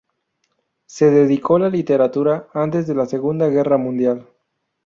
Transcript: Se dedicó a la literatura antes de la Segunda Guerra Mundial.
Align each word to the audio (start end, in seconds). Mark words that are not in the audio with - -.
Se 0.87 1.11
dedicó 1.11 1.57
a 1.57 1.59
la 1.59 1.69
literatura 1.69 2.47
antes 2.55 2.87
de 2.87 2.95
la 2.95 3.05
Segunda 3.05 3.49
Guerra 3.49 3.77
Mundial. 3.77 4.27